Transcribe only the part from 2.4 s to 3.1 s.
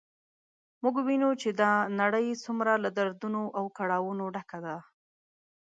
څومره له